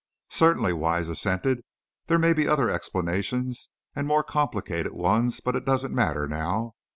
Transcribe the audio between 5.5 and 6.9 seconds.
it doesn't matter now.